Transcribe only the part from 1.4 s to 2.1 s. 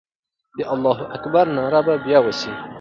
ناره به